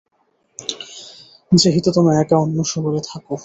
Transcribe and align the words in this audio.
যেহেতু 1.51 1.89
তুমি 1.91 2.11
একা 2.21 2.35
অন্য 2.37 2.57
শহরে 2.63 3.01
থাকো। 3.09 3.33